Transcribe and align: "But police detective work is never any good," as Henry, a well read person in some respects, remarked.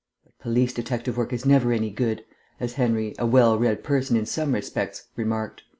"But 0.23 0.35
police 0.39 0.73
detective 0.73 1.15
work 1.15 1.31
is 1.31 1.45
never 1.45 1.71
any 1.71 1.91
good," 1.91 2.25
as 2.59 2.73
Henry, 2.73 3.13
a 3.19 3.27
well 3.27 3.59
read 3.59 3.83
person 3.83 4.17
in 4.17 4.25
some 4.25 4.53
respects, 4.55 5.03
remarked. 5.15 5.61